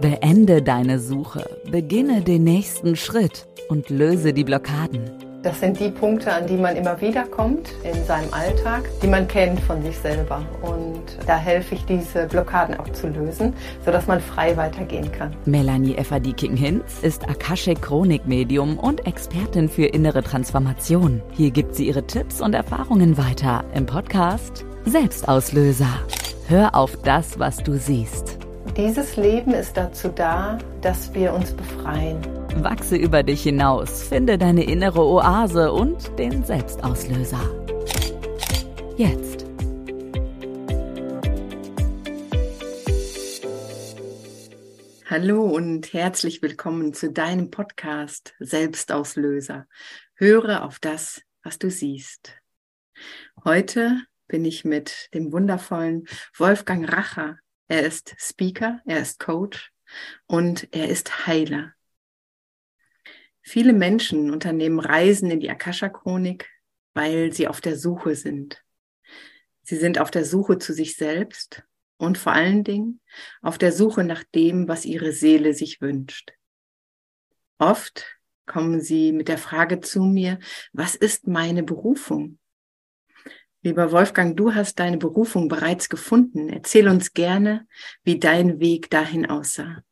Beende 0.00 0.62
deine 0.62 0.98
Suche, 0.98 1.44
beginne 1.70 2.22
den 2.22 2.44
nächsten 2.44 2.96
Schritt 2.96 3.46
und 3.68 3.90
löse 3.90 4.32
die 4.32 4.44
Blockaden. 4.44 5.10
Das 5.42 5.58
sind 5.58 5.80
die 5.80 5.88
Punkte, 5.88 6.30
an 6.30 6.46
die 6.46 6.56
man 6.56 6.76
immer 6.76 7.00
wieder 7.00 7.24
kommt 7.24 7.70
in 7.82 8.04
seinem 8.04 8.32
Alltag, 8.32 8.82
die 9.02 9.06
man 9.06 9.26
kennt 9.26 9.58
von 9.60 9.82
sich 9.82 9.96
selber. 9.96 10.42
Und 10.60 11.02
da 11.26 11.38
helfe 11.38 11.76
ich, 11.76 11.84
diese 11.86 12.26
Blockaden 12.26 12.78
auch 12.78 12.88
zu 12.92 13.08
lösen, 13.08 13.54
sodass 13.82 14.06
man 14.06 14.20
frei 14.20 14.54
weitergehen 14.58 15.10
kann. 15.12 15.34
Melanie 15.46 15.94
Efferdiking-Hinz 15.94 17.00
ist 17.00 17.26
Akashic 17.26 17.80
Chronik-Medium 17.80 18.78
und 18.78 19.06
Expertin 19.06 19.70
für 19.70 19.86
innere 19.86 20.22
Transformation. 20.22 21.22
Hier 21.32 21.50
gibt 21.50 21.74
sie 21.74 21.86
ihre 21.86 22.06
Tipps 22.06 22.42
und 22.42 22.54
Erfahrungen 22.54 23.16
weiter 23.16 23.64
im 23.74 23.86
Podcast 23.86 24.66
Selbstauslöser. 24.84 26.00
Hör 26.48 26.74
auf 26.74 26.98
das, 27.02 27.38
was 27.38 27.58
du 27.58 27.78
siehst. 27.78 28.40
Dieses 28.82 29.16
Leben 29.18 29.52
ist 29.52 29.76
dazu 29.76 30.08
da, 30.08 30.56
dass 30.80 31.12
wir 31.12 31.34
uns 31.34 31.52
befreien. 31.52 32.18
Wachse 32.64 32.96
über 32.96 33.22
dich 33.22 33.42
hinaus, 33.42 34.04
finde 34.04 34.38
deine 34.38 34.64
innere 34.64 35.04
Oase 35.04 35.70
und 35.70 36.18
den 36.18 36.42
Selbstauslöser. 36.44 37.42
Jetzt. 38.96 39.44
Hallo 45.10 45.44
und 45.44 45.92
herzlich 45.92 46.40
willkommen 46.40 46.94
zu 46.94 47.12
deinem 47.12 47.50
Podcast 47.50 48.32
Selbstauslöser. 48.38 49.66
Höre 50.14 50.64
auf 50.64 50.78
das, 50.78 51.20
was 51.42 51.58
du 51.58 51.70
siehst. 51.70 52.32
Heute 53.44 54.00
bin 54.26 54.46
ich 54.46 54.64
mit 54.64 55.10
dem 55.12 55.32
wundervollen 55.32 56.06
Wolfgang 56.38 56.90
Racher. 56.90 57.36
Er 57.70 57.86
ist 57.86 58.16
Speaker, 58.18 58.80
er 58.84 58.98
ist 58.98 59.20
Coach 59.20 59.72
und 60.26 60.66
er 60.72 60.88
ist 60.88 61.28
Heiler. 61.28 61.72
Viele 63.42 63.72
Menschen 63.72 64.32
unternehmen 64.32 64.80
Reisen 64.80 65.30
in 65.30 65.38
die 65.38 65.50
Akasha-Chronik, 65.50 66.50
weil 66.94 67.32
sie 67.32 67.46
auf 67.46 67.60
der 67.60 67.78
Suche 67.78 68.16
sind. 68.16 68.64
Sie 69.62 69.76
sind 69.76 70.00
auf 70.00 70.10
der 70.10 70.24
Suche 70.24 70.58
zu 70.58 70.72
sich 70.72 70.96
selbst 70.96 71.62
und 71.96 72.18
vor 72.18 72.32
allen 72.32 72.64
Dingen 72.64 73.00
auf 73.40 73.56
der 73.56 73.70
Suche 73.70 74.02
nach 74.02 74.24
dem, 74.24 74.66
was 74.66 74.84
ihre 74.84 75.12
Seele 75.12 75.54
sich 75.54 75.80
wünscht. 75.80 76.32
Oft 77.58 78.18
kommen 78.46 78.80
sie 78.80 79.12
mit 79.12 79.28
der 79.28 79.38
Frage 79.38 79.78
zu 79.78 80.02
mir, 80.02 80.40
was 80.72 80.96
ist 80.96 81.28
meine 81.28 81.62
Berufung? 81.62 82.39
Lieber 83.62 83.92
Wolfgang, 83.92 84.36
du 84.36 84.54
hast 84.54 84.78
deine 84.78 84.96
Berufung 84.96 85.48
bereits 85.48 85.88
gefunden. 85.90 86.48
Erzähl 86.48 86.88
uns 86.88 87.12
gerne, 87.12 87.66
wie 88.04 88.18
dein 88.18 88.58
Weg 88.58 88.88
dahin 88.88 89.26
aussah. 89.26 89.82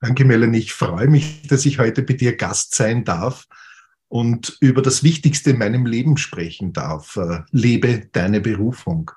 Danke, 0.00 0.24
Melanie. 0.24 0.58
Ich 0.58 0.72
freue 0.72 1.06
mich, 1.06 1.46
dass 1.46 1.64
ich 1.64 1.78
heute 1.78 2.02
bei 2.02 2.14
dir 2.14 2.36
Gast 2.36 2.74
sein 2.74 3.04
darf 3.04 3.46
und 4.08 4.56
über 4.60 4.82
das 4.82 5.04
Wichtigste 5.04 5.50
in 5.50 5.58
meinem 5.58 5.86
Leben 5.86 6.16
sprechen 6.16 6.72
darf. 6.72 7.16
Äh, 7.16 7.42
lebe 7.52 8.08
deine 8.12 8.40
Berufung. 8.40 9.12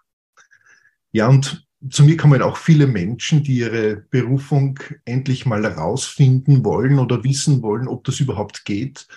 Ja, 1.12 1.28
und 1.28 1.68
zu 1.90 2.04
mir 2.04 2.18
kommen 2.18 2.42
auch 2.42 2.58
viele 2.58 2.88
Menschen, 2.88 3.44
die 3.44 3.58
ihre 3.58 3.96
Berufung 4.10 4.80
endlich 5.06 5.46
mal 5.46 5.64
herausfinden 5.64 6.64
wollen 6.64 7.00
oder 7.00 7.24
wissen 7.24 7.62
wollen, 7.62 7.88
ob 7.88 8.04
das 8.04 8.20
überhaupt 8.20 8.64
geht. 8.64 9.08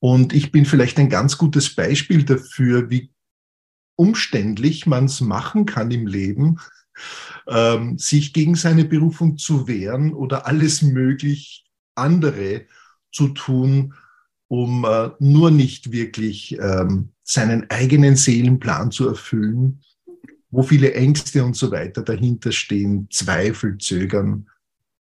Und 0.00 0.32
ich 0.32 0.50
bin 0.50 0.64
vielleicht 0.64 0.98
ein 0.98 1.10
ganz 1.10 1.38
gutes 1.38 1.74
Beispiel 1.74 2.24
dafür, 2.24 2.90
wie 2.90 3.12
umständlich 3.96 4.86
man 4.86 5.04
es 5.04 5.20
machen 5.20 5.66
kann 5.66 5.90
im 5.90 6.06
Leben, 6.06 6.58
ähm, 7.46 7.98
sich 7.98 8.32
gegen 8.32 8.54
seine 8.54 8.86
Berufung 8.86 9.36
zu 9.36 9.68
wehren 9.68 10.14
oder 10.14 10.46
alles 10.46 10.82
möglich 10.82 11.66
andere 11.94 12.64
zu 13.12 13.28
tun, 13.28 13.94
um 14.48 14.84
äh, 14.84 15.10
nur 15.18 15.50
nicht 15.50 15.92
wirklich 15.92 16.58
ähm, 16.58 17.10
seinen 17.22 17.70
eigenen 17.70 18.16
Seelenplan 18.16 18.90
zu 18.90 19.08
erfüllen, 19.08 19.82
wo 20.50 20.62
viele 20.62 20.94
Ängste 20.94 21.44
und 21.44 21.54
so 21.54 21.70
weiter 21.70 22.02
dahinter 22.02 22.52
stehen, 22.52 23.06
Zweifel, 23.10 23.78
Zögern. 23.78 24.48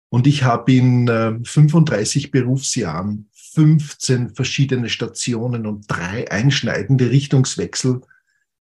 Und 0.09 0.27
ich 0.27 0.43
habe 0.43 0.73
in 0.73 1.07
äh, 1.07 1.39
35 1.43 2.29
Berufsjahren 2.29 3.29
15 3.53 4.35
verschiedene 4.35 4.89
Stationen 4.89 5.65
und 5.65 5.85
drei 5.89 6.29
einschneidende 6.31 7.09
Richtungswechsel 7.09 8.01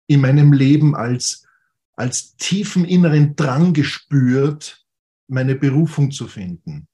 in 0.06 0.20
meinem 0.20 0.52
Leben 0.52 0.94
als 0.94 1.46
als 2.00 2.34
tiefen 2.36 2.86
inneren 2.86 3.36
Drang 3.36 3.74
gespürt, 3.74 4.86
meine 5.28 5.54
Berufung 5.54 6.10
zu 6.10 6.26
finden. 6.26 6.88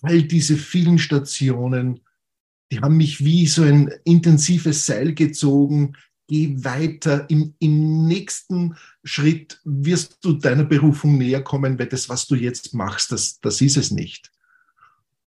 All 0.00 0.22
diese 0.22 0.56
vielen 0.56 0.98
Stationen, 0.98 2.00
die 2.70 2.80
haben 2.80 2.98
mich 2.98 3.24
wie 3.24 3.48
so 3.48 3.64
ein 3.64 3.92
intensives 4.04 4.86
Seil 4.86 5.12
gezogen. 5.12 5.96
Geh 6.28 6.54
weiter. 6.62 7.28
Im, 7.30 7.54
Im 7.58 8.06
nächsten 8.06 8.76
Schritt 9.02 9.60
wirst 9.64 10.18
du 10.24 10.34
deiner 10.34 10.64
Berufung 10.64 11.18
näher 11.18 11.42
kommen, 11.42 11.76
weil 11.76 11.88
das, 11.88 12.08
was 12.08 12.28
du 12.28 12.36
jetzt 12.36 12.74
machst, 12.74 13.10
das, 13.10 13.40
das 13.40 13.60
ist 13.60 13.76
es 13.76 13.90
nicht. 13.90 14.30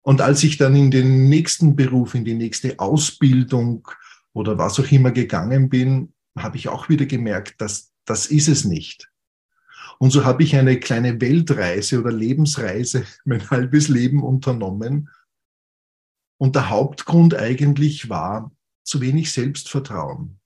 Und 0.02 0.20
als 0.20 0.42
ich 0.44 0.56
dann 0.56 0.74
in 0.76 0.90
den 0.90 1.28
nächsten 1.28 1.76
Beruf, 1.76 2.14
in 2.14 2.24
die 2.24 2.34
nächste 2.34 2.78
Ausbildung 2.78 3.86
oder 4.32 4.58
was 4.58 4.78
auch 4.80 4.90
immer 4.90 5.10
gegangen 5.10 5.68
bin, 5.68 6.12
habe 6.36 6.56
ich 6.56 6.68
auch 6.68 6.88
wieder 6.88 7.06
gemerkt, 7.06 7.60
dass 7.60 7.92
das 8.04 8.26
ist 8.26 8.48
es 8.48 8.64
nicht. 8.64 9.10
Und 9.98 10.10
so 10.10 10.24
habe 10.24 10.44
ich 10.44 10.56
eine 10.56 10.78
kleine 10.78 11.20
Weltreise 11.20 12.00
oder 12.00 12.12
Lebensreise 12.12 13.04
mein 13.24 13.50
halbes 13.50 13.88
Leben 13.88 14.22
unternommen. 14.22 15.10
Und 16.38 16.54
der 16.54 16.70
Hauptgrund 16.70 17.34
eigentlich 17.34 18.08
war 18.08 18.52
zu 18.84 19.00
wenig 19.00 19.32
Selbstvertrauen, 19.32 20.40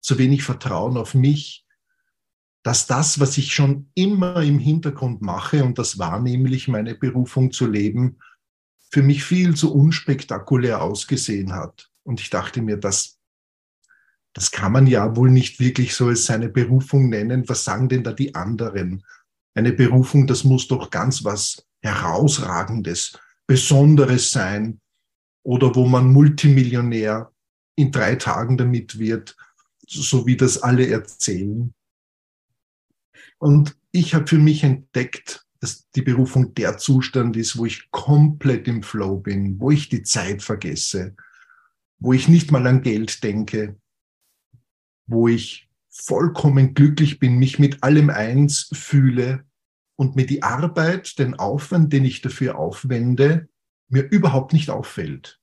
zu 0.00 0.16
wenig 0.16 0.44
Vertrauen 0.44 0.96
auf 0.96 1.14
mich, 1.14 1.66
dass 2.62 2.86
das, 2.86 3.20
was 3.20 3.36
ich 3.36 3.52
schon 3.52 3.90
immer 3.94 4.42
im 4.42 4.58
Hintergrund 4.58 5.20
mache, 5.20 5.64
und 5.64 5.78
das 5.78 5.98
war 5.98 6.18
nämlich 6.20 6.66
meine 6.66 6.94
Berufung 6.94 7.52
zu 7.52 7.66
leben, 7.66 8.18
für 8.94 9.02
mich 9.02 9.24
viel 9.24 9.56
zu 9.56 9.74
unspektakulär 9.74 10.80
ausgesehen 10.80 11.52
hat. 11.52 11.90
Und 12.04 12.20
ich 12.20 12.30
dachte 12.30 12.62
mir, 12.62 12.76
das 12.76 13.18
das 14.32 14.52
kann 14.52 14.70
man 14.70 14.86
ja 14.86 15.16
wohl 15.16 15.30
nicht 15.30 15.58
wirklich 15.58 15.96
so 15.96 16.06
als 16.06 16.26
seine 16.26 16.48
Berufung 16.48 17.08
nennen. 17.08 17.48
Was 17.48 17.64
sagen 17.64 17.88
denn 17.88 18.04
da 18.04 18.12
die 18.12 18.36
anderen? 18.36 19.04
Eine 19.54 19.72
Berufung, 19.72 20.28
das 20.28 20.44
muss 20.44 20.68
doch 20.68 20.90
ganz 20.90 21.24
was 21.24 21.66
Herausragendes, 21.82 23.18
Besonderes 23.48 24.30
sein 24.30 24.80
oder 25.42 25.74
wo 25.74 25.86
man 25.86 26.12
Multimillionär 26.12 27.32
in 27.74 27.90
drei 27.90 28.14
Tagen 28.14 28.56
damit 28.56 29.00
wird, 29.00 29.36
so 29.88 30.24
wie 30.24 30.36
das 30.36 30.62
alle 30.62 30.86
erzählen. 30.86 31.74
Und 33.38 33.76
ich 33.90 34.14
habe 34.14 34.28
für 34.28 34.38
mich 34.38 34.62
entdeckt, 34.62 35.43
dass 35.64 35.88
die 35.92 36.02
Berufung 36.02 36.52
der 36.52 36.76
Zustand 36.76 37.38
ist, 37.38 37.56
wo 37.56 37.64
ich 37.64 37.90
komplett 37.90 38.68
im 38.68 38.82
Flow 38.82 39.16
bin, 39.16 39.58
wo 39.58 39.70
ich 39.70 39.88
die 39.88 40.02
Zeit 40.02 40.42
vergesse, 40.42 41.16
wo 41.98 42.12
ich 42.12 42.28
nicht 42.28 42.52
mal 42.52 42.66
an 42.66 42.82
Geld 42.82 43.24
denke, 43.24 43.80
wo 45.06 45.26
ich 45.26 45.70
vollkommen 45.88 46.74
glücklich 46.74 47.18
bin, 47.18 47.38
mich 47.38 47.58
mit 47.58 47.82
allem 47.82 48.10
eins 48.10 48.68
fühle 48.74 49.46
und 49.96 50.16
mir 50.16 50.26
die 50.26 50.42
Arbeit, 50.42 51.18
den 51.18 51.34
Aufwand, 51.34 51.94
den 51.94 52.04
ich 52.04 52.20
dafür 52.20 52.58
aufwende, 52.58 53.48
mir 53.88 54.02
überhaupt 54.02 54.52
nicht 54.52 54.68
auffällt. 54.68 55.40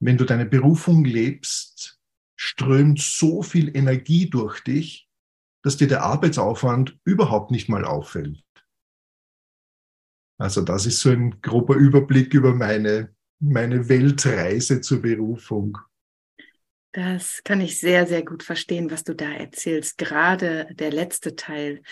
Wenn 0.00 0.16
du 0.16 0.24
deine 0.24 0.46
Berufung 0.46 1.04
lebst, 1.04 2.00
strömt 2.36 3.02
so 3.02 3.42
viel 3.42 3.76
Energie 3.76 4.30
durch 4.30 4.60
dich, 4.60 5.10
dass 5.62 5.76
dir 5.76 5.88
der 5.88 6.04
Arbeitsaufwand 6.04 6.98
überhaupt 7.04 7.50
nicht 7.50 7.68
mal 7.68 7.84
auffällt. 7.84 8.45
Also 10.38 10.62
das 10.62 10.86
ist 10.86 11.00
so 11.00 11.10
ein 11.10 11.40
grober 11.40 11.76
Überblick 11.76 12.34
über 12.34 12.54
meine, 12.54 13.14
meine 13.40 13.88
Weltreise 13.88 14.80
zur 14.80 15.02
Berufung. 15.02 15.78
Das 16.92 17.42
kann 17.44 17.60
ich 17.60 17.78
sehr, 17.78 18.06
sehr 18.06 18.24
gut 18.24 18.42
verstehen, 18.42 18.90
was 18.90 19.04
du 19.04 19.14
da 19.14 19.30
erzählst. 19.30 19.98
Gerade 19.98 20.68
der 20.74 20.90
letzte 20.90 21.36
Teil, 21.36 21.82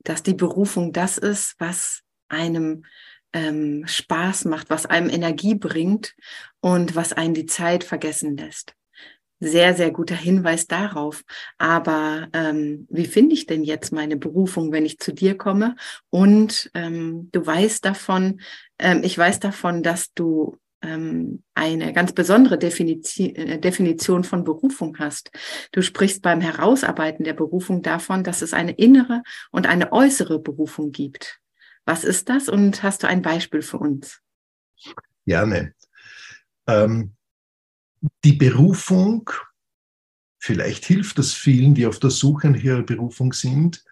dass 0.00 0.22
die 0.22 0.34
Berufung 0.34 0.92
das 0.92 1.18
ist, 1.18 1.54
was 1.58 2.02
einem 2.28 2.84
ähm, 3.32 3.86
Spaß 3.86 4.46
macht, 4.46 4.70
was 4.70 4.86
einem 4.86 5.10
Energie 5.10 5.54
bringt 5.54 6.16
und 6.60 6.96
was 6.96 7.12
einen 7.12 7.34
die 7.34 7.46
Zeit 7.46 7.84
vergessen 7.84 8.36
lässt. 8.36 8.74
Sehr, 9.40 9.74
sehr 9.74 9.92
guter 9.92 10.16
Hinweis 10.16 10.66
darauf. 10.66 11.22
Aber 11.58 12.28
ähm, 12.32 12.86
wie 12.90 13.06
finde 13.06 13.34
ich 13.34 13.46
denn 13.46 13.62
jetzt 13.62 13.92
meine 13.92 14.16
Berufung, 14.16 14.72
wenn 14.72 14.84
ich 14.84 14.98
zu 14.98 15.12
dir 15.12 15.36
komme? 15.36 15.76
Und 16.10 16.70
ähm, 16.74 17.28
du 17.30 17.46
weißt 17.46 17.84
davon, 17.84 18.40
ähm, 18.78 19.02
ich 19.04 19.16
weiß 19.16 19.38
davon, 19.38 19.82
dass 19.82 20.12
du 20.12 20.58
ähm, 20.82 21.42
eine 21.54 21.92
ganz 21.92 22.12
besondere 22.12 22.54
äh, 22.56 23.58
Definition 23.58 24.24
von 24.24 24.44
Berufung 24.44 24.98
hast. 24.98 25.30
Du 25.72 25.82
sprichst 25.82 26.22
beim 26.22 26.40
Herausarbeiten 26.40 27.24
der 27.24 27.34
Berufung 27.34 27.82
davon, 27.82 28.24
dass 28.24 28.42
es 28.42 28.52
eine 28.52 28.72
innere 28.72 29.22
und 29.50 29.66
eine 29.66 29.92
äußere 29.92 30.40
Berufung 30.40 30.90
gibt. 30.90 31.40
Was 31.84 32.04
ist 32.04 32.28
das 32.28 32.48
und 32.48 32.82
hast 32.82 33.02
du 33.02 33.08
ein 33.08 33.22
Beispiel 33.22 33.62
für 33.62 33.78
uns? 33.78 34.20
Gerne. 35.26 35.74
Ähm, 36.66 37.14
die 38.24 38.34
Berufung, 38.34 39.30
vielleicht 40.38 40.84
hilft 40.84 41.18
das 41.18 41.34
vielen, 41.34 41.74
die 41.74 41.86
auf 41.86 41.98
der 41.98 42.10
Suche 42.10 42.50
nach 42.50 42.62
ihrer 42.62 42.82
Berufung 42.82 43.32
sind, 43.32 43.84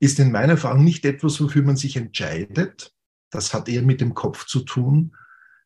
ist 0.00 0.18
in 0.18 0.30
meiner 0.30 0.52
Erfahrung 0.52 0.84
nicht 0.84 1.04
etwas, 1.04 1.40
wofür 1.40 1.62
man 1.62 1.76
sich 1.76 1.96
entscheidet. 1.96 2.94
Das 3.30 3.52
hat 3.52 3.68
eher 3.68 3.82
mit 3.82 4.00
dem 4.00 4.14
Kopf 4.14 4.46
zu 4.46 4.60
tun. 4.60 5.14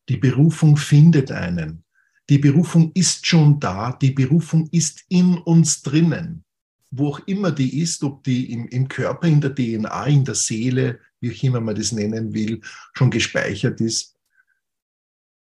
Die 0.09 0.17
Berufung 0.17 0.77
findet 0.77 1.31
einen. 1.31 1.85
Die 2.31 2.39
Berufung 2.39 2.93
ist 2.95 3.27
schon 3.27 3.61
da. 3.61 3.93
Die 3.93 4.13
Berufung 4.13 4.69
ist 4.73 5.05
in 5.09 5.39
uns 5.39 5.83
drinnen. 5.83 6.45
Wo 6.91 7.09
auch 7.09 7.21
immer 7.27 7.53
die 7.53 7.81
ist, 7.81 8.03
ob 8.03 8.25
die 8.25 8.53
im, 8.53 8.69
im 8.69 8.89
Körper, 8.89 9.27
in 9.27 9.41
der 9.41 9.55
DNA, 9.55 10.07
in 10.07 10.25
der 10.25 10.35
Seele, 10.35 11.01
wie 11.21 11.31
auch 11.31 11.43
immer 11.43 11.61
man 11.61 11.75
das 11.75 11.93
nennen 11.93 12.35
will, 12.35 12.61
schon 12.95 13.11
gespeichert 13.11 13.81
ist. 13.81 14.12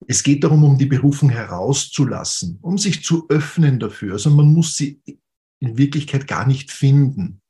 Es 0.07 0.23
geht 0.23 0.43
darum, 0.43 0.63
um 0.63 0.77
die 0.77 0.85
Berufung 0.85 1.29
herauszulassen, 1.29 2.59
um 2.61 2.77
sich 2.77 3.03
zu 3.03 3.27
öffnen 3.29 3.79
dafür. 3.79 4.13
Also 4.13 4.29
man 4.29 4.53
muss 4.53 4.75
sie 4.75 5.01
in 5.59 5.77
Wirklichkeit 5.77 6.27
gar 6.27 6.47
nicht 6.47 6.71
finden. 6.71 7.41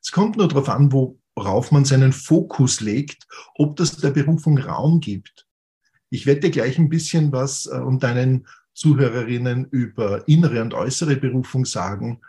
Es 0.00 0.12
kommt 0.12 0.36
nur 0.36 0.48
darauf 0.48 0.68
an, 0.68 0.92
worauf 0.92 1.72
man 1.72 1.84
seinen 1.84 2.12
Fokus 2.12 2.80
legt, 2.80 3.26
ob 3.56 3.76
das 3.76 3.96
der 3.96 4.10
Berufung 4.10 4.58
Raum 4.58 5.00
gibt. 5.00 5.46
Ich 6.10 6.24
werde 6.24 6.50
gleich 6.50 6.78
ein 6.78 6.88
bisschen 6.88 7.32
was 7.32 7.66
äh, 7.66 7.78
und 7.78 8.02
deinen 8.02 8.46
Zuhörerinnen 8.74 9.66
über 9.66 10.26
innere 10.28 10.62
und 10.62 10.72
äußere 10.72 11.16
Berufung 11.16 11.64
sagen, 11.64 12.20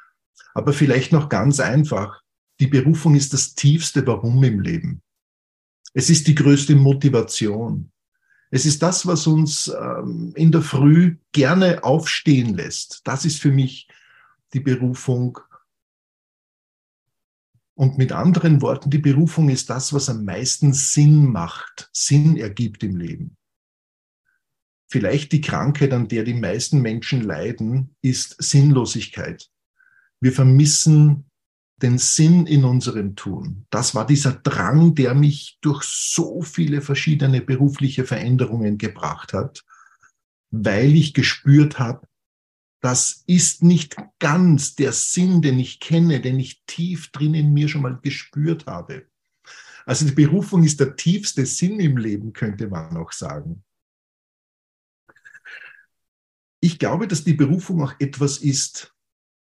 aber 0.54 0.74
vielleicht 0.74 1.12
noch 1.12 1.30
ganz 1.30 1.60
einfach. 1.60 2.22
Die 2.60 2.68
Berufung 2.68 3.16
ist 3.16 3.34
das 3.34 3.54
tiefste 3.54 4.06
Warum 4.06 4.44
im 4.44 4.60
Leben. 4.60 5.02
Es 5.94 6.10
ist 6.10 6.28
die 6.28 6.36
größte 6.36 6.76
Motivation. 6.76 7.92
Es 8.52 8.66
ist 8.66 8.82
das, 8.82 9.06
was 9.06 9.28
uns 9.28 9.68
ähm, 9.68 10.34
in 10.36 10.52
der 10.52 10.62
Früh 10.62 11.18
gerne 11.32 11.84
aufstehen 11.84 12.56
lässt. 12.56 13.02
Das 13.06 13.26
ist 13.26 13.40
für 13.40 13.52
mich 13.52 13.88
die 14.54 14.60
Berufung. 14.60 15.40
Und 17.76 17.98
mit 17.98 18.12
anderen 18.12 18.62
Worten, 18.62 18.90
die 18.90 18.98
Berufung 18.98 19.50
ist 19.50 19.70
das, 19.70 19.94
was 19.94 20.10
am 20.10 20.26
meisten 20.26 20.74
Sinn 20.74 21.32
macht, 21.32 21.90
Sinn 21.94 22.38
ergibt 22.38 22.84
im 22.84 22.98
Leben. 22.98 23.38
Vielleicht 24.92 25.32
die 25.32 25.42
Krankheit, 25.42 25.94
an 25.94 26.08
der 26.08 26.24
die 26.24 26.34
meisten 26.34 26.82
Menschen 26.82 27.22
leiden, 27.22 27.96
ist 28.02 28.36
Sinnlosigkeit. 28.42 29.50
Wir 30.20 30.34
vermissen 30.34 31.29
den 31.82 31.98
Sinn 31.98 32.46
in 32.46 32.64
unserem 32.64 33.16
Tun. 33.16 33.66
Das 33.70 33.96
war 33.96 34.06
dieser 34.06 34.34
Drang, 34.34 34.96
der 34.96 35.14
mich 35.14 35.58
durch 35.62 35.84
so 35.84 36.42
viele 36.42 36.82
verschiedene 36.82 37.42
berufliche 37.42 38.06
Veränderungen 38.06 38.78
gebracht 38.78 39.34
hat, 39.34 39.64
weil 40.52 40.96
ich 40.96 41.14
gespürt 41.14 41.80
habe, 41.80 42.08
das 42.82 43.24
ist 43.28 43.62
nicht 43.62 43.98
ganz 44.20 44.76
der 44.76 44.94
Sinn, 44.94 45.42
den 45.42 45.60
ich 45.60 45.80
kenne, 45.80 46.22
den 46.22 46.40
ich 46.40 46.64
tief 46.66 47.12
drin 47.12 47.34
in 47.34 47.54
mir 47.54 47.68
schon 47.68 47.82
mal 47.82 48.00
gespürt 48.02 48.66
habe. 48.68 49.06
Also 49.86 50.06
die 50.06 50.14
Berufung 50.14 50.64
ist 50.64 50.80
der 50.80 50.96
tiefste 50.96 51.46
Sinn 51.46 51.80
im 51.80 51.98
Leben, 51.98 52.32
könnte 52.32 52.68
man 52.68 52.96
auch 52.96 53.12
sagen. 53.12 53.64
Ich 56.62 56.78
glaube, 56.80 57.08
dass 57.08 57.24
die 57.24 57.34
Berufung 57.34 57.82
auch 57.84 57.94
etwas 58.00 58.38
ist, 58.38 58.96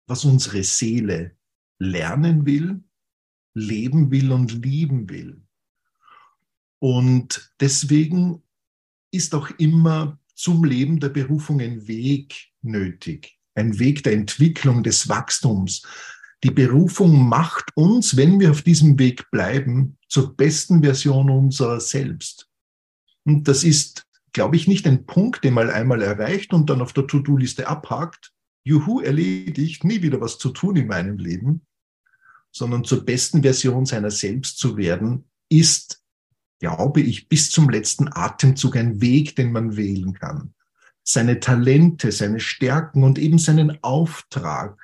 was 0.07 0.25
unsere 0.25 0.63
Seele 0.65 1.38
lernen 1.79 2.47
will, 2.47 2.83
leben 3.55 4.11
will 4.11 4.33
und 4.33 4.65
lieben 4.65 5.09
will. 5.09 5.43
Und 6.81 7.53
deswegen 7.61 8.43
ist 9.11 9.35
auch 9.35 9.51
immer 9.59 10.19
zum 10.35 10.65
Leben 10.65 11.01
der 11.01 11.09
Berufung 11.09 11.61
ein 11.61 11.89
Weg 11.89 12.53
nötig, 12.63 13.39
ein 13.55 13.79
Weg 13.79 14.05
der 14.05 14.13
Entwicklung, 14.13 14.83
des 14.83 15.09
Wachstums. 15.09 15.83
Die 16.45 16.51
Berufung 16.51 17.29
macht 17.29 17.77
uns, 17.77 18.17
wenn 18.17 18.39
wir 18.39 18.53
auf 18.53 18.63
diesem 18.63 18.99
Weg 18.99 19.29
bleiben, 19.33 19.99
zur 20.09 20.37
besten 20.37 20.83
Version 20.85 21.31
unserer 21.31 21.81
selbst. 21.81 22.49
Und 23.25 23.49
das 23.49 23.65
ist, 23.65 24.07
glaube 24.33 24.55
ich, 24.55 24.69
nicht 24.69 24.87
ein 24.87 25.05
Punkt, 25.05 25.43
den 25.43 25.55
man 25.55 25.69
einmal 25.69 26.01
erreicht 26.03 26.53
und 26.53 26.71
dann 26.71 26.81
auf 26.81 26.93
der 26.93 27.09
To-Do-Liste 27.09 27.67
abhakt. 27.67 28.33
Juhu, 28.63 29.01
erledigt, 29.01 29.83
nie 29.83 30.03
wieder 30.03 30.21
was 30.21 30.39
zu 30.39 30.51
tun 30.51 30.77
in 30.77 30.87
meinem 30.87 31.19
Leben, 31.19 31.67
sondern 32.51 32.85
zur 32.85 33.05
besten 33.05 33.43
Version 33.43 33.87
seiner 33.87 34.11
selbst 34.11 34.59
zu 34.59 34.77
werden, 34.77 35.25
ist, 35.49 36.03
glaube 36.59 37.01
ich, 37.01 37.29
bis 37.29 37.51
zum 37.51 37.69
letzten 37.71 38.09
Atemzug 38.09 38.77
ein 38.77 39.01
Weg, 39.01 39.37
den 39.37 39.53
man 39.53 39.77
wählen 39.77 40.15
kann. 40.15 40.55
Seine 41.03 41.41
Talente, 41.41 42.13
seine 42.13 42.41
Stärken 42.41 43.03
und 43.03 43.19
eben 43.19 43.39
seinen 43.39 43.83
Auftrag 43.83 44.79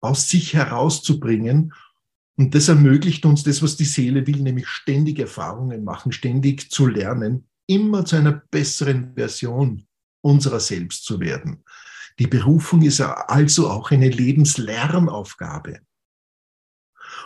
aus 0.00 0.28
sich 0.28 0.54
herauszubringen. 0.54 1.72
Und 2.36 2.54
das 2.54 2.68
ermöglicht 2.68 3.26
uns 3.26 3.42
das, 3.42 3.62
was 3.62 3.76
die 3.76 3.84
Seele 3.84 4.26
will, 4.26 4.40
nämlich 4.40 4.68
ständig 4.68 5.18
Erfahrungen 5.18 5.84
machen, 5.84 6.12
ständig 6.12 6.70
zu 6.70 6.86
lernen, 6.86 7.46
immer 7.66 8.04
zu 8.04 8.16
einer 8.16 8.32
besseren 8.32 9.14
Version 9.14 9.86
unserer 10.22 10.60
selbst 10.60 11.04
zu 11.04 11.20
werden. 11.20 11.64
Die 12.18 12.26
Berufung 12.26 12.82
ist 12.82 13.00
also 13.00 13.70
auch 13.70 13.90
eine 13.90 14.08
Lebenslernaufgabe. 14.08 15.80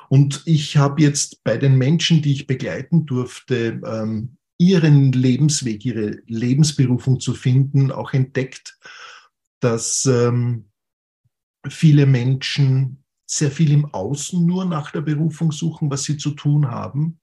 Und 0.08 0.42
ich 0.46 0.76
habe 0.76 1.02
jetzt 1.02 1.42
bei 1.44 1.56
den 1.56 1.76
Menschen, 1.76 2.22
die 2.22 2.32
ich 2.32 2.46
begleiten 2.46 3.06
durfte, 3.06 3.80
ähm, 3.84 4.36
ihren 4.58 5.12
Lebensweg, 5.12 5.84
ihre 5.84 6.18
Lebensberufung 6.26 7.20
zu 7.20 7.34
finden, 7.34 7.90
auch 7.90 8.12
entdeckt, 8.12 8.78
dass 9.60 10.06
ähm, 10.06 10.66
viele 11.68 12.06
Menschen 12.06 13.04
sehr 13.26 13.50
viel 13.50 13.72
im 13.72 13.86
Außen 13.86 14.44
nur 14.44 14.64
nach 14.64 14.90
der 14.90 15.00
Berufung 15.00 15.50
suchen, 15.50 15.90
was 15.90 16.04
sie 16.04 16.18
zu 16.18 16.32
tun 16.32 16.70
haben. 16.70 17.18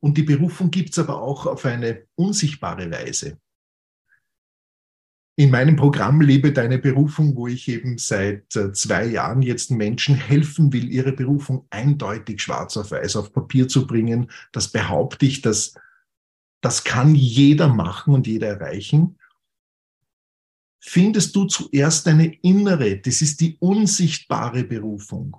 Und 0.00 0.16
die 0.16 0.22
Berufung 0.22 0.70
gibt 0.70 0.90
es 0.90 0.98
aber 0.98 1.20
auch 1.20 1.46
auf 1.46 1.66
eine 1.66 2.06
unsichtbare 2.14 2.90
Weise 2.90 3.38
in 5.40 5.50
meinem 5.50 5.74
Programm 5.74 6.20
Lebe 6.20 6.52
deine 6.52 6.78
Berufung, 6.78 7.34
wo 7.34 7.46
ich 7.46 7.66
eben 7.66 7.96
seit 7.96 8.54
äh, 8.56 8.74
zwei 8.74 9.06
Jahren 9.06 9.40
jetzt 9.40 9.70
Menschen 9.70 10.14
helfen 10.14 10.70
will, 10.70 10.92
ihre 10.92 11.12
Berufung 11.12 11.66
eindeutig 11.70 12.42
schwarz 12.42 12.76
auf 12.76 12.90
weiß 12.90 13.16
auf 13.16 13.32
Papier 13.32 13.66
zu 13.66 13.86
bringen, 13.86 14.30
das 14.52 14.68
behaupte 14.68 15.24
ich, 15.24 15.40
dass 15.40 15.72
das 16.60 16.84
kann 16.84 17.14
jeder 17.14 17.68
machen 17.68 18.12
und 18.12 18.26
jeder 18.26 18.48
erreichen. 18.48 19.16
Findest 20.78 21.34
du 21.34 21.46
zuerst 21.46 22.06
deine 22.06 22.34
innere, 22.42 22.98
das 22.98 23.22
ist 23.22 23.40
die 23.40 23.56
unsichtbare 23.60 24.64
Berufung. 24.64 25.38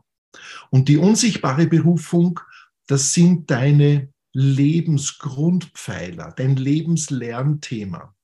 Und 0.72 0.89
die 0.89 0.98
unsichtbare 0.98 1.67
Berufung, 1.67 2.39
das 2.88 3.13
sind 3.13 3.51
deine 3.51 4.12
Lebensgrundpfeiler, 4.34 6.34
dein 6.36 6.55
Lebenslernthema. 6.55 8.15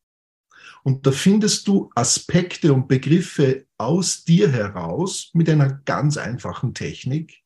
Und 0.87 1.05
da 1.05 1.11
findest 1.11 1.67
du 1.67 1.91
Aspekte 1.95 2.71
und 2.71 2.87
Begriffe 2.87 3.65
aus 3.77 4.23
dir 4.23 4.49
heraus 4.49 5.31
mit 5.33 5.49
einer 5.49 5.81
ganz 5.83 6.15
einfachen 6.15 6.73
Technik. 6.73 7.43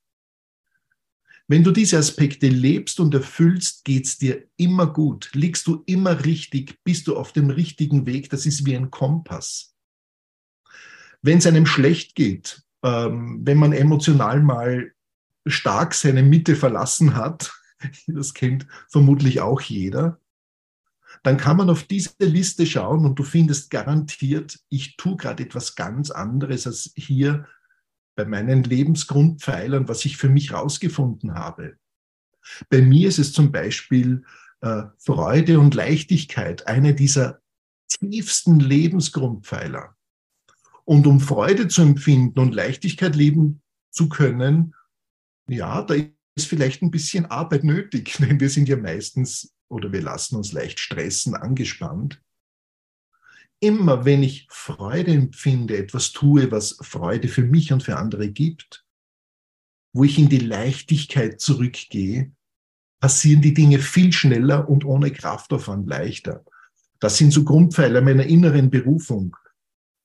Wenn 1.47 1.63
du 1.63 1.71
diese 1.71 1.97
Aspekte 1.97 2.47
lebst 2.47 2.99
und 2.99 3.15
erfüllst, 3.15 3.83
geht's 3.83 4.19
dir 4.19 4.47
immer 4.57 4.85
gut. 4.85 5.31
Liegst 5.33 5.65
du 5.65 5.81
immer 5.87 6.23
richtig, 6.23 6.83
bist 6.83 7.07
du 7.07 7.17
auf 7.17 7.33
dem 7.33 7.49
richtigen 7.49 8.05
Weg. 8.05 8.29
Das 8.29 8.45
ist 8.45 8.67
wie 8.67 8.75
ein 8.75 8.91
Kompass. 8.91 9.73
Wenn 11.23 11.39
es 11.39 11.47
einem 11.47 11.65
schlecht 11.65 12.13
geht, 12.13 12.61
ähm, 12.83 13.39
wenn 13.43 13.57
man 13.57 13.73
emotional 13.73 14.39
mal 14.43 14.93
stark 15.47 15.95
seine 15.95 16.21
Mitte 16.21 16.55
verlassen 16.55 17.15
hat, 17.15 17.51
das 18.05 18.35
kennt 18.35 18.67
vermutlich 18.87 19.41
auch 19.41 19.61
jeder, 19.61 20.20
dann 21.23 21.37
kann 21.37 21.57
man 21.57 21.69
auf 21.69 21.83
diese 21.83 22.13
Liste 22.19 22.65
schauen 22.65 23.05
und 23.05 23.19
du 23.19 23.23
findest 23.23 23.69
garantiert, 23.69 24.59
ich 24.69 24.97
tue 24.97 25.17
gerade 25.17 25.43
etwas 25.43 25.75
ganz 25.75 26.11
anderes 26.11 26.65
als 26.67 26.91
hier 26.95 27.47
bei 28.15 28.25
meinen 28.25 28.63
Lebensgrundpfeilern, 28.63 29.87
was 29.87 30.05
ich 30.05 30.17
für 30.17 30.29
mich 30.29 30.53
rausgefunden 30.53 31.33
habe. 31.33 31.77
Bei 32.69 32.81
mir 32.81 33.07
ist 33.07 33.19
es 33.19 33.33
zum 33.33 33.51
Beispiel 33.51 34.23
äh, 34.61 34.83
Freude 34.97 35.59
und 35.59 35.73
Leichtigkeit, 35.75 36.67
eine 36.67 36.93
dieser 36.93 37.41
tiefsten 37.87 38.59
Lebensgrundpfeiler. 38.59 39.95
Und 40.85 41.07
um 41.07 41.19
Freude 41.19 41.67
zu 41.67 41.81
empfinden 41.83 42.39
und 42.39 42.55
Leichtigkeit 42.55 43.15
leben 43.15 43.61
zu 43.91 44.09
können, 44.09 44.73
ja, 45.47 45.81
da 45.83 45.95
ist 46.35 46.47
vielleicht 46.47 46.81
ein 46.81 46.91
bisschen 46.91 47.25
Arbeit 47.25 47.63
nötig, 47.63 48.17
denn 48.19 48.39
wir 48.39 48.49
sind 48.49 48.67
ja 48.67 48.77
meistens 48.77 49.53
oder 49.71 49.91
wir 49.91 50.01
lassen 50.01 50.35
uns 50.35 50.51
leicht 50.51 50.79
stressen, 50.79 51.35
angespannt. 51.35 52.21
immer, 53.63 54.05
wenn 54.05 54.23
ich 54.23 54.47
Freude 54.49 55.11
empfinde, 55.11 55.77
etwas 55.77 56.11
tue, 56.11 56.51
was 56.51 56.77
Freude 56.81 57.27
für 57.27 57.43
mich 57.43 57.71
und 57.71 57.83
für 57.83 57.97
andere 57.97 58.29
gibt, 58.29 58.85
wo 59.93 60.03
ich 60.03 60.17
in 60.17 60.29
die 60.29 60.39
Leichtigkeit 60.39 61.39
zurückgehe, 61.39 62.31
passieren 62.99 63.41
die 63.41 63.53
Dinge 63.53 63.79
viel 63.79 64.11
schneller 64.13 64.67
und 64.67 64.83
ohne 64.83 65.11
Kraftaufwand 65.11 65.87
leichter. 65.87 66.43
Das 66.99 67.17
sind 67.17 67.31
so 67.31 67.43
Grundpfeiler 67.43 68.01
meiner 68.01 68.25
inneren 68.25 68.69
Berufung. 68.69 69.35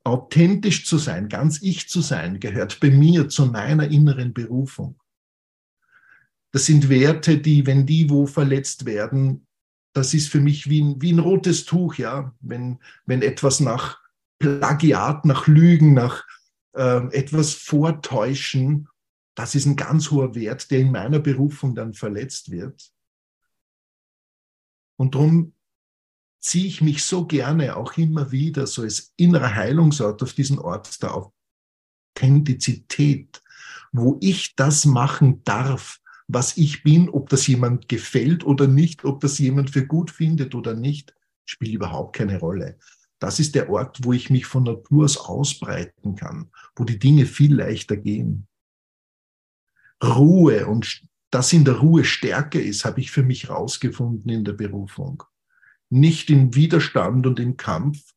Authentisch 0.04 0.86
zu 0.86 0.98
sein, 0.98 1.28
ganz 1.28 1.62
ich 1.62 1.88
zu 1.88 2.00
sein, 2.00 2.40
gehört 2.40 2.78
bei 2.80 2.90
mir 2.90 3.28
zu 3.28 3.46
meiner 3.46 3.88
inneren 3.88 4.32
Berufung. 4.32 5.00
Das 6.52 6.66
sind 6.66 6.88
Werte, 6.88 7.38
die, 7.38 7.66
wenn 7.66 7.86
die 7.86 8.08
wo 8.08 8.26
verletzt 8.26 8.86
werden, 8.86 9.45
das 9.96 10.12
ist 10.12 10.28
für 10.28 10.40
mich 10.40 10.68
wie 10.68 10.82
ein, 10.82 11.00
wie 11.00 11.12
ein 11.12 11.18
rotes 11.18 11.64
Tuch, 11.64 11.94
ja. 11.94 12.34
Wenn, 12.40 12.78
wenn 13.06 13.22
etwas 13.22 13.60
nach 13.60 13.98
Plagiat, 14.38 15.24
nach 15.24 15.46
Lügen, 15.46 15.94
nach 15.94 16.24
äh, 16.74 17.06
etwas 17.16 17.54
Vortäuschen, 17.54 18.88
das 19.34 19.54
ist 19.54 19.64
ein 19.64 19.76
ganz 19.76 20.10
hoher 20.10 20.34
Wert, 20.34 20.70
der 20.70 20.80
in 20.80 20.92
meiner 20.92 21.18
Berufung 21.18 21.74
dann 21.74 21.94
verletzt 21.94 22.50
wird. 22.50 22.92
Und 24.98 25.14
darum 25.14 25.54
ziehe 26.40 26.66
ich 26.66 26.82
mich 26.82 27.02
so 27.04 27.26
gerne 27.26 27.76
auch 27.76 27.96
immer 27.96 28.30
wieder 28.30 28.66
so 28.66 28.82
als 28.82 29.14
innerer 29.16 29.54
Heilungsort 29.54 30.22
auf 30.22 30.34
diesen 30.34 30.58
Ort 30.58 31.02
der 31.02 31.32
Authentizität, 32.14 33.42
wo 33.92 34.18
ich 34.20 34.54
das 34.56 34.84
machen 34.84 35.42
darf, 35.44 36.00
was 36.28 36.56
ich 36.56 36.82
bin, 36.82 37.08
ob 37.08 37.28
das 37.28 37.46
jemand 37.46 37.88
gefällt 37.88 38.44
oder 38.44 38.66
nicht, 38.66 39.04
ob 39.04 39.20
das 39.20 39.38
jemand 39.38 39.70
für 39.70 39.86
gut 39.86 40.10
findet 40.10 40.54
oder 40.54 40.74
nicht, 40.74 41.14
spielt 41.44 41.74
überhaupt 41.74 42.16
keine 42.16 42.38
Rolle. 42.40 42.78
Das 43.18 43.38
ist 43.38 43.54
der 43.54 43.70
Ort, 43.70 44.00
wo 44.02 44.12
ich 44.12 44.28
mich 44.28 44.46
von 44.46 44.64
Natur 44.64 45.04
aus 45.04 45.16
ausbreiten 45.16 46.16
kann, 46.16 46.50
wo 46.74 46.84
die 46.84 46.98
Dinge 46.98 47.26
viel 47.26 47.54
leichter 47.54 47.96
gehen. 47.96 48.46
Ruhe 50.02 50.66
und 50.66 51.02
dass 51.30 51.52
in 51.52 51.64
der 51.64 51.78
Ruhe 51.78 52.04
Stärke 52.04 52.60
ist, 52.60 52.84
habe 52.84 53.00
ich 53.00 53.10
für 53.10 53.22
mich 53.22 53.48
rausgefunden 53.48 54.30
in 54.30 54.44
der 54.44 54.52
Berufung. 54.52 55.22
Nicht 55.88 56.30
im 56.30 56.54
Widerstand 56.54 57.26
und 57.26 57.40
im 57.40 57.56
Kampf, 57.56 58.14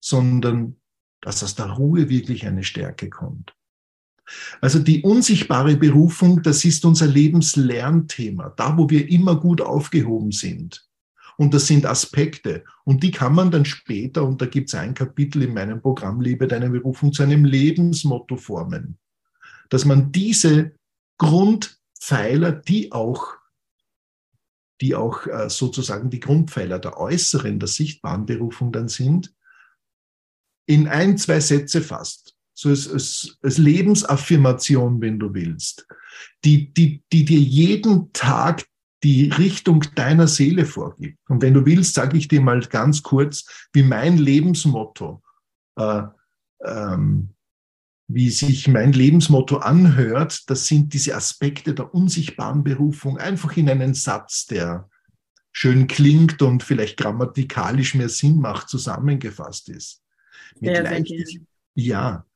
sondern 0.00 0.76
dass 1.20 1.42
aus 1.42 1.54
der 1.54 1.70
Ruhe 1.70 2.08
wirklich 2.08 2.46
eine 2.46 2.62
Stärke 2.62 3.10
kommt. 3.10 3.55
Also 4.60 4.78
die 4.78 5.02
unsichtbare 5.02 5.76
Berufung, 5.76 6.42
das 6.42 6.64
ist 6.64 6.84
unser 6.84 7.06
Lebenslernthema, 7.06 8.50
da 8.56 8.76
wo 8.76 8.90
wir 8.90 9.08
immer 9.08 9.36
gut 9.38 9.60
aufgehoben 9.60 10.32
sind. 10.32 10.84
Und 11.36 11.52
das 11.52 11.66
sind 11.66 11.84
Aspekte. 11.84 12.64
Und 12.84 13.02
die 13.02 13.10
kann 13.10 13.34
man 13.34 13.50
dann 13.50 13.64
später, 13.64 14.24
und 14.24 14.40
da 14.40 14.46
gibt 14.46 14.68
es 14.68 14.74
ein 14.74 14.94
Kapitel 14.94 15.42
in 15.42 15.54
meinem 15.54 15.82
Programm 15.82 16.20
Liebe 16.20 16.48
deine 16.48 16.70
Berufung, 16.70 17.12
zu 17.12 17.22
einem 17.22 17.44
Lebensmotto 17.44 18.36
formen. 18.36 18.98
Dass 19.68 19.84
man 19.84 20.12
diese 20.12 20.72
Grundpfeiler, 21.18 22.52
die 22.52 22.90
auch, 22.92 23.34
die 24.80 24.94
auch 24.94 25.26
äh, 25.26 25.50
sozusagen 25.50 26.10
die 26.10 26.20
Grundpfeiler 26.20 26.78
der 26.78 26.98
äußeren, 26.98 27.58
der 27.58 27.68
sichtbaren 27.68 28.26
Berufung 28.26 28.72
dann 28.72 28.88
sind, 28.88 29.34
in 30.66 30.88
ein, 30.88 31.16
zwei 31.18 31.40
Sätze 31.40 31.80
fasst 31.80 32.35
so 32.56 32.70
als, 32.70 32.90
als, 32.90 33.38
als 33.42 33.58
Lebensaffirmation, 33.58 35.00
wenn 35.00 35.18
du 35.18 35.34
willst, 35.34 35.86
die, 36.44 36.72
die, 36.72 37.02
die 37.12 37.24
dir 37.24 37.38
jeden 37.38 38.12
Tag 38.12 38.66
die 39.02 39.28
Richtung 39.28 39.84
deiner 39.94 40.26
Seele 40.26 40.64
vorgibt. 40.64 41.18
Und 41.28 41.42
wenn 41.42 41.52
du 41.52 41.66
willst, 41.66 41.94
sage 41.94 42.16
ich 42.16 42.28
dir 42.28 42.40
mal 42.40 42.60
ganz 42.62 43.02
kurz, 43.02 43.68
wie 43.74 43.82
mein 43.82 44.16
Lebensmotto, 44.16 45.22
äh, 45.76 46.02
ähm, 46.64 47.34
wie 48.08 48.30
sich 48.30 48.68
mein 48.68 48.92
Lebensmotto 48.92 49.58
anhört, 49.58 50.48
das 50.48 50.66
sind 50.66 50.94
diese 50.94 51.14
Aspekte 51.14 51.74
der 51.74 51.92
unsichtbaren 51.92 52.64
Berufung, 52.64 53.18
einfach 53.18 53.54
in 53.58 53.68
einen 53.68 53.92
Satz, 53.92 54.46
der 54.46 54.88
schön 55.52 55.88
klingt 55.88 56.40
und 56.40 56.62
vielleicht 56.62 56.96
grammatikalisch 56.96 57.94
mehr 57.94 58.08
Sinn 58.08 58.38
macht, 58.38 58.70
zusammengefasst 58.70 59.68
ist. 59.68 60.02
Mit 60.58 60.74
ja, 60.74 60.82
Leichtigkeit. 60.82 61.46
Ja, 61.74 62.26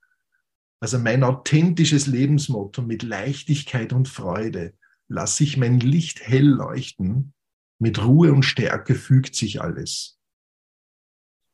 also 0.80 0.98
mein 0.98 1.22
authentisches 1.22 2.06
Lebensmotto 2.06 2.80
mit 2.82 3.02
Leichtigkeit 3.02 3.92
und 3.92 4.08
Freude. 4.08 4.74
Lass 5.08 5.38
ich 5.40 5.56
mein 5.58 5.78
Licht 5.78 6.20
hell 6.20 6.46
leuchten. 6.46 7.34
Mit 7.78 8.02
Ruhe 8.02 8.32
und 8.32 8.44
Stärke 8.44 8.94
fügt 8.94 9.34
sich 9.34 9.60
alles. 9.60 10.18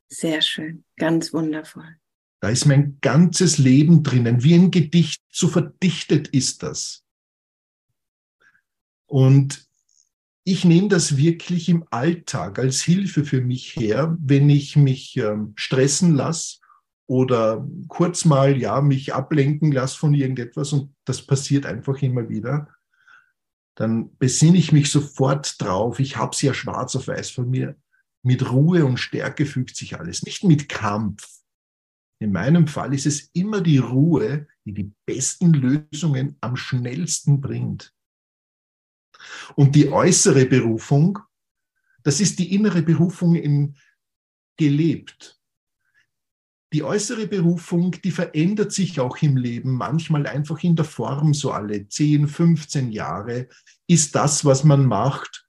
Sehr 0.08 0.42
schön, 0.42 0.84
ganz 0.96 1.32
wundervoll. 1.32 1.96
Da 2.40 2.50
ist 2.50 2.66
mein 2.66 2.98
ganzes 3.00 3.58
Leben 3.58 4.02
drinnen, 4.02 4.44
wie 4.44 4.54
ein 4.54 4.70
Gedicht, 4.70 5.22
so 5.30 5.48
verdichtet 5.48 6.28
ist 6.28 6.62
das. 6.62 7.04
Und 9.06 9.66
ich 10.44 10.64
nehme 10.64 10.88
das 10.88 11.16
wirklich 11.16 11.68
im 11.68 11.84
Alltag 11.90 12.60
als 12.60 12.82
Hilfe 12.82 13.24
für 13.24 13.40
mich 13.40 13.74
her, 13.74 14.16
wenn 14.20 14.48
ich 14.48 14.76
mich 14.76 15.16
ähm, 15.16 15.54
stressen 15.56 16.14
lasse 16.14 16.58
oder 17.06 17.66
kurz 17.88 18.24
mal, 18.24 18.56
ja, 18.56 18.80
mich 18.80 19.14
ablenken 19.14 19.72
lasse 19.72 19.98
von 19.98 20.14
irgendetwas 20.14 20.72
und 20.72 20.94
das 21.04 21.22
passiert 21.22 21.66
einfach 21.66 22.02
immer 22.02 22.28
wieder, 22.28 22.68
dann 23.76 24.16
besinne 24.16 24.58
ich 24.58 24.72
mich 24.72 24.90
sofort 24.90 25.60
drauf. 25.60 26.00
Ich 26.00 26.16
habe 26.16 26.32
es 26.32 26.42
ja 26.42 26.54
schwarz 26.54 26.96
auf 26.96 27.08
weiß 27.08 27.30
von 27.30 27.50
mir. 27.50 27.76
Mit 28.22 28.50
Ruhe 28.50 28.84
und 28.84 28.98
Stärke 28.98 29.46
fügt 29.46 29.76
sich 29.76 29.98
alles, 29.98 30.22
nicht 30.22 30.42
mit 30.42 30.68
Kampf. 30.68 31.28
In 32.18 32.32
meinem 32.32 32.66
Fall 32.66 32.94
ist 32.94 33.06
es 33.06 33.30
immer 33.34 33.60
die 33.60 33.78
Ruhe, 33.78 34.48
die 34.64 34.72
die 34.72 34.92
besten 35.04 35.52
Lösungen 35.52 36.36
am 36.40 36.56
schnellsten 36.56 37.40
bringt. 37.40 37.92
Und 39.54 39.74
die 39.74 39.90
äußere 39.92 40.46
Berufung, 40.46 41.18
das 42.02 42.20
ist 42.20 42.38
die 42.38 42.54
innere 42.54 42.82
Berufung 42.82 43.34
in 43.34 43.76
gelebt. 44.56 45.38
Die 46.72 46.82
äußere 46.82 47.26
Berufung, 47.28 47.92
die 48.02 48.10
verändert 48.10 48.72
sich 48.72 48.98
auch 48.98 49.18
im 49.18 49.36
Leben, 49.36 49.72
manchmal 49.72 50.26
einfach 50.26 50.62
in 50.64 50.74
der 50.74 50.84
Form, 50.84 51.32
so 51.32 51.52
alle 51.52 51.88
10, 51.88 52.26
15 52.26 52.90
Jahre 52.90 53.48
ist 53.86 54.14
das, 54.14 54.44
was 54.44 54.64
man 54.64 54.84
macht, 54.84 55.46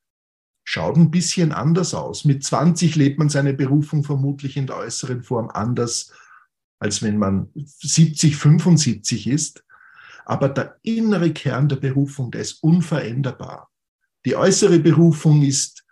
schaut 0.64 0.96
ein 0.96 1.10
bisschen 1.10 1.52
anders 1.54 1.94
aus. 1.94 2.24
Mit 2.24 2.44
20 2.44 2.96
lebt 2.96 3.18
man 3.18 3.30
seine 3.30 3.54
Berufung 3.54 4.04
vermutlich 4.04 4.58
in 4.58 4.68
der 4.68 4.78
äußeren 4.78 5.24
Form 5.24 5.50
anders, 5.50 6.12
als 6.80 7.02
wenn 7.02 7.18
man 7.18 7.50
70, 7.56 8.36
75 8.36 9.28
ist. 9.28 9.64
Aber 10.26 10.50
der 10.50 10.78
innere 10.84 11.32
Kern 11.32 11.70
der 11.70 11.78
Berufung, 11.78 12.32
der 12.32 12.42
ist 12.42 12.62
unveränderbar. 12.62 13.72
Die 14.26 14.36
äußere 14.36 14.80
Berufung 14.80 15.42
ist 15.42 15.86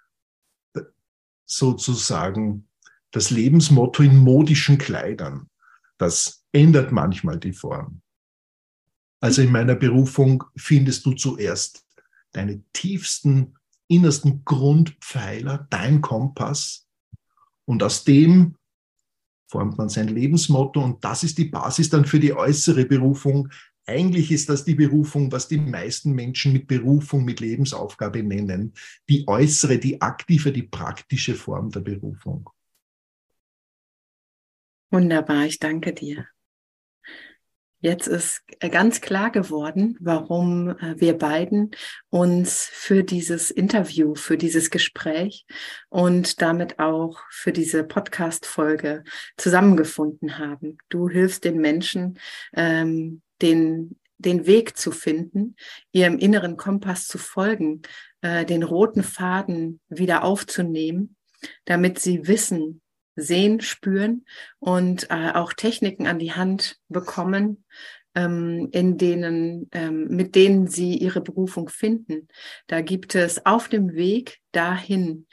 sozusagen 1.46 2.68
das 3.16 3.30
Lebensmotto 3.30 4.04
in 4.04 4.18
modischen 4.18 4.78
Kleidern. 4.78 5.50
Das 5.98 6.44
ändert 6.52 6.92
manchmal 6.92 7.40
die 7.40 7.54
Form. 7.54 8.02
Also 9.22 9.42
in 9.42 9.52
meiner 9.52 9.76
Berufung 9.76 10.44
findest 10.58 11.06
du 11.06 11.14
zuerst 11.14 11.86
deine 12.34 12.62
tiefsten, 12.74 13.56
innersten 13.88 14.44
Grundpfeiler, 14.44 15.66
dein 15.70 16.02
Kompass. 16.02 16.88
Und 17.64 17.82
aus 17.84 18.04
dem 18.04 18.58
formt 19.48 19.78
man 19.78 19.88
sein 19.88 20.10
Lebensmotto 20.10 20.84
und 20.84 21.04
das 21.06 21.24
ist 21.24 21.38
die 21.38 21.46
Basis 21.46 21.90
dann 21.90 22.04
für 22.04 22.20
die 22.20 22.34
äußere 22.34 22.86
Berufung. 22.86 23.48
Eigentlich 23.86 24.30
ist 24.32 24.50
das 24.50 24.66
die 24.66 24.76
Berufung, 24.76 25.32
was 25.32 25.48
die 25.48 25.60
meisten 25.60 26.12
Menschen 26.12 26.52
mit 26.52 26.68
Berufung, 26.68 27.24
mit 27.24 27.40
Lebensaufgabe 27.40 28.24
nennen. 28.24 28.74
Die 29.08 29.26
äußere, 29.26 29.78
die 29.78 30.02
aktive, 30.02 30.52
die 30.52 30.64
praktische 30.64 31.36
Form 31.36 31.70
der 31.70 31.80
Berufung. 31.80 32.50
Wunderbar, 34.96 35.46
ich 35.46 35.60
danke 35.60 35.92
dir. 35.92 36.26
Jetzt 37.82 38.08
ist 38.08 38.44
ganz 38.72 39.02
klar 39.02 39.30
geworden, 39.30 39.98
warum 40.00 40.70
äh, 40.70 40.96
wir 40.98 41.18
beiden 41.18 41.72
uns 42.10 42.70
für 42.72 43.04
dieses 43.04 43.52
Interview, 43.52 44.16
für 44.16 44.38
dieses 44.38 44.70
Gespräch 44.70 45.46
und 45.90 46.42
damit 46.42 46.80
auch 46.80 47.20
für 47.30 47.52
diese 47.52 47.84
Podcast-Folge 47.84 49.04
zusammengefunden 49.36 50.38
haben. 50.38 50.78
Du 50.88 51.10
hilfst 51.10 51.44
den 51.44 51.58
Menschen, 51.58 52.18
ähm, 52.54 53.22
den, 53.42 54.00
den 54.18 54.48
Weg 54.48 54.78
zu 54.78 54.92
finden, 54.92 55.58
ihrem 55.92 56.18
inneren 56.20 56.56
Kompass 56.56 57.06
zu 57.06 57.18
folgen, 57.18 57.82
äh, 58.22 58.46
den 58.46 58.64
roten 58.64 59.04
Faden 59.04 59.82
wieder 59.90 60.24
aufzunehmen, 60.24 61.18
damit 61.66 62.00
sie 62.00 62.30
wissen, 62.30 62.82
sehen, 63.16 63.62
spüren 63.62 64.26
und 64.60 65.10
äh, 65.10 65.32
auch 65.34 65.54
Techniken 65.54 66.08
an 66.08 66.20
die 66.20 66.34
Hand 66.34 66.78
bekommen, 66.90 67.66
ähm, 68.16 68.70
in 68.72 68.98
denen, 68.98 69.70
ähm, 69.72 70.08
mit 70.08 70.36
denen 70.36 70.68
sie 70.68 70.98
ihre 70.98 71.22
Berufung 71.22 71.70
finden. 71.70 72.28
Da 72.68 72.82
gibt 72.82 73.16
es 73.16 73.46
auf 73.46 73.68
dem 73.68 73.94
Weg 73.94 74.40
dahin 74.52 75.28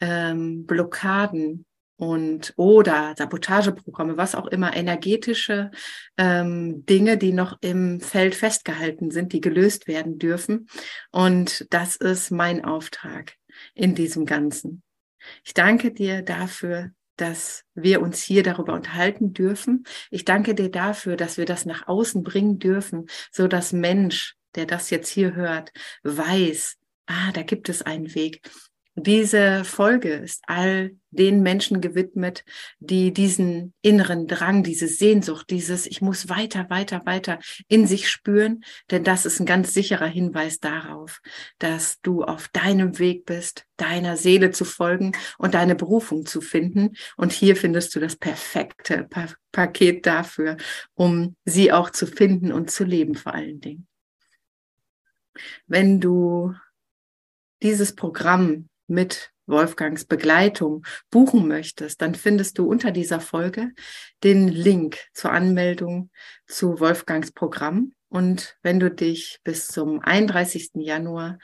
ähm, 0.00 0.66
Blockaden 0.66 1.66
und 1.96 2.54
oder 2.56 3.14
Sabotageprogramme, 3.18 4.16
was 4.16 4.34
auch 4.34 4.46
immer, 4.46 4.74
energetische 4.74 5.70
ähm, 6.16 6.86
Dinge, 6.86 7.18
die 7.18 7.32
noch 7.32 7.58
im 7.60 8.00
Feld 8.00 8.34
festgehalten 8.34 9.10
sind, 9.10 9.34
die 9.34 9.42
gelöst 9.42 9.86
werden 9.86 10.18
dürfen. 10.18 10.66
Und 11.10 11.66
das 11.70 11.96
ist 11.96 12.30
mein 12.30 12.64
Auftrag 12.64 13.34
in 13.74 13.94
diesem 13.94 14.24
Ganzen. 14.24 14.82
Ich 15.44 15.52
danke 15.52 15.92
dir 15.92 16.22
dafür, 16.22 16.92
dass 17.20 17.64
wir 17.74 18.00
uns 18.00 18.22
hier 18.22 18.42
darüber 18.42 18.72
unterhalten 18.74 19.32
dürfen. 19.32 19.84
Ich 20.10 20.24
danke 20.24 20.54
dir 20.54 20.70
dafür, 20.70 21.16
dass 21.16 21.36
wir 21.36 21.44
das 21.44 21.66
nach 21.66 21.88
außen 21.88 22.22
bringen 22.22 22.58
dürfen, 22.58 23.06
so 23.30 23.48
dass 23.48 23.72
Mensch, 23.72 24.36
der 24.54 24.66
das 24.66 24.90
jetzt 24.90 25.08
hier 25.08 25.34
hört, 25.34 25.72
weiß, 26.02 26.76
ah, 27.06 27.32
da 27.32 27.42
gibt 27.42 27.68
es 27.68 27.82
einen 27.82 28.14
Weg. 28.14 28.40
Diese 28.96 29.64
Folge 29.64 30.14
ist 30.14 30.42
all 30.48 30.96
den 31.10 31.42
Menschen 31.42 31.80
gewidmet, 31.80 32.44
die 32.80 33.12
diesen 33.12 33.72
inneren 33.82 34.26
Drang, 34.26 34.64
diese 34.64 34.88
Sehnsucht, 34.88 35.50
dieses 35.50 35.86
Ich 35.86 36.02
muss 36.02 36.28
weiter, 36.28 36.68
weiter, 36.70 37.06
weiter 37.06 37.38
in 37.68 37.86
sich 37.86 38.10
spüren, 38.10 38.64
denn 38.90 39.04
das 39.04 39.26
ist 39.26 39.38
ein 39.38 39.46
ganz 39.46 39.74
sicherer 39.74 40.06
Hinweis 40.06 40.58
darauf, 40.58 41.20
dass 41.58 42.00
du 42.00 42.24
auf 42.24 42.48
deinem 42.48 42.98
Weg 42.98 43.26
bist, 43.26 43.64
deiner 43.76 44.16
Seele 44.16 44.50
zu 44.50 44.64
folgen 44.64 45.12
und 45.38 45.54
deine 45.54 45.76
Berufung 45.76 46.26
zu 46.26 46.40
finden. 46.40 46.96
Und 47.16 47.32
hier 47.32 47.54
findest 47.54 47.94
du 47.94 48.00
das 48.00 48.16
perfekte 48.16 49.06
pa 49.08 49.28
Paket 49.52 50.06
dafür, 50.06 50.56
um 50.94 51.36
sie 51.44 51.72
auch 51.72 51.90
zu 51.90 52.06
finden 52.06 52.52
und 52.52 52.70
zu 52.70 52.84
leben 52.84 53.16
vor 53.16 53.34
allen 53.34 53.60
Dingen. 53.60 53.88
Wenn 55.66 56.00
du 56.00 56.54
dieses 57.62 57.94
Programm 57.94 58.69
mit 58.90 59.32
Wolfgangs 59.46 60.04
Begleitung 60.04 60.84
buchen 61.10 61.48
möchtest, 61.48 62.02
dann 62.02 62.14
findest 62.14 62.58
du 62.58 62.66
unter 62.66 62.90
dieser 62.90 63.20
Folge 63.20 63.70
den 64.22 64.48
Link 64.48 64.98
zur 65.12 65.32
Anmeldung 65.32 66.10
zu 66.46 66.80
Wolfgangs 66.80 67.32
Programm. 67.32 67.92
Und 68.08 68.56
wenn 68.62 68.80
du 68.80 68.90
dich 68.90 69.40
bis 69.44 69.68
zum 69.68 70.00
31. 70.00 70.70
Januar 70.74 71.38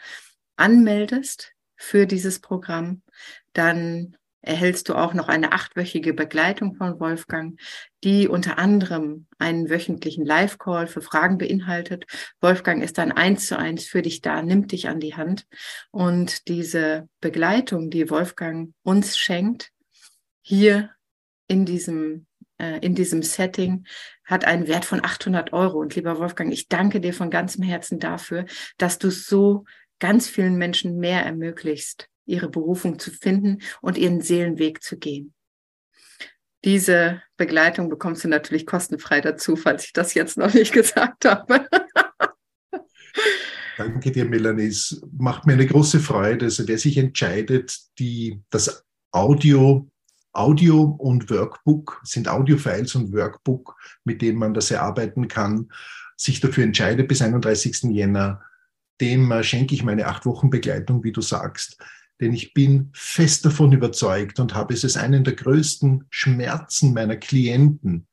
anmeldest 0.56 1.52
für 1.76 2.06
dieses 2.06 2.40
Programm, 2.40 3.02
dann 3.52 4.16
erhältst 4.46 4.88
du 4.88 4.94
auch 4.94 5.14
noch 5.14 5.28
eine 5.28 5.52
achtwöchige 5.52 6.14
Begleitung 6.14 6.74
von 6.74 6.98
Wolfgang, 7.00 7.60
die 8.04 8.28
unter 8.28 8.58
anderem 8.58 9.26
einen 9.38 9.68
wöchentlichen 9.68 10.24
Live-Call 10.24 10.86
für 10.86 11.02
Fragen 11.02 11.38
beinhaltet. 11.38 12.04
Wolfgang 12.40 12.82
ist 12.82 12.98
dann 12.98 13.12
eins 13.12 13.46
zu 13.46 13.58
eins 13.58 13.84
für 13.86 14.02
dich 14.02 14.20
da, 14.20 14.42
nimmt 14.42 14.72
dich 14.72 14.88
an 14.88 15.00
die 15.00 15.14
Hand. 15.14 15.46
Und 15.90 16.48
diese 16.48 17.08
Begleitung, 17.20 17.90
die 17.90 18.08
Wolfgang 18.10 18.72
uns 18.82 19.18
schenkt, 19.18 19.70
hier 20.42 20.90
in 21.48 21.64
diesem 21.64 22.26
äh, 22.58 22.78
in 22.78 22.94
diesem 22.94 23.22
Setting 23.22 23.84
hat 24.24 24.44
einen 24.44 24.66
Wert 24.66 24.84
von 24.84 25.04
800 25.04 25.52
Euro. 25.52 25.78
Und 25.78 25.94
lieber 25.94 26.18
Wolfgang, 26.18 26.52
ich 26.52 26.68
danke 26.68 27.00
dir 27.00 27.12
von 27.12 27.30
ganzem 27.30 27.62
Herzen 27.62 27.98
dafür, 27.98 28.46
dass 28.78 28.98
du 28.98 29.10
so 29.10 29.64
ganz 29.98 30.28
vielen 30.28 30.56
Menschen 30.56 30.98
mehr 30.98 31.24
ermöglicht, 31.24 32.08
ihre 32.26 32.48
Berufung 32.48 32.98
zu 32.98 33.10
finden 33.10 33.62
und 33.80 33.96
ihren 33.96 34.20
Seelenweg 34.20 34.82
zu 34.82 34.98
gehen. 34.98 35.32
Diese 36.64 37.22
Begleitung 37.36 37.88
bekommst 37.88 38.24
du 38.24 38.28
natürlich 38.28 38.66
kostenfrei 38.66 39.20
dazu, 39.20 39.56
falls 39.56 39.84
ich 39.84 39.92
das 39.92 40.14
jetzt 40.14 40.36
noch 40.36 40.52
nicht 40.52 40.72
gesagt 40.72 41.24
habe. 41.24 41.68
Danke 43.76 44.10
dir, 44.10 44.24
Melanie. 44.24 44.66
Es 44.68 45.00
macht 45.16 45.46
mir 45.46 45.52
eine 45.52 45.66
große 45.66 46.00
Freude. 46.00 46.46
Also 46.46 46.66
wer 46.66 46.78
sich 46.78 46.96
entscheidet, 46.96 47.78
die, 47.98 48.42
das 48.50 48.84
Audio, 49.12 49.88
Audio 50.32 50.82
und 50.98 51.30
Workbook 51.30 52.00
sind 52.02 52.28
Audiofiles 52.28 52.94
und 52.94 53.12
Workbook, 53.12 53.76
mit 54.04 54.22
denen 54.22 54.38
man 54.38 54.54
das 54.54 54.70
erarbeiten 54.70 55.28
kann, 55.28 55.70
sich 56.16 56.40
dafür 56.40 56.64
entscheidet 56.64 57.08
bis 57.08 57.22
31. 57.22 57.84
Jänner, 57.84 58.42
dem 59.00 59.30
äh, 59.30 59.44
schenke 59.44 59.74
ich 59.74 59.84
meine 59.84 60.06
acht 60.06 60.26
Wochen 60.26 60.50
Begleitung, 60.50 61.04
wie 61.04 61.12
du 61.12 61.20
sagst. 61.20 61.78
Denn 62.20 62.32
ich 62.32 62.54
bin 62.54 62.90
fest 62.94 63.44
davon 63.44 63.72
überzeugt 63.72 64.40
und 64.40 64.54
habe 64.54 64.74
es 64.74 64.84
als 64.84 64.96
einen 64.96 65.24
der 65.24 65.34
größten 65.34 66.06
Schmerzen 66.10 66.94
meiner 66.94 67.16
Klienten 67.16 68.06